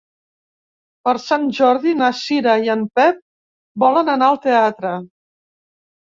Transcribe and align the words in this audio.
Per 1.07 1.11
Sant 1.25 1.43
Jordi 1.57 1.91
na 1.99 2.07
Cira 2.19 2.55
i 2.67 2.71
en 2.75 2.81
Pep 2.99 3.19
volen 3.83 4.09
anar 4.15 4.31
al 4.31 4.39
teatre. 4.47 4.95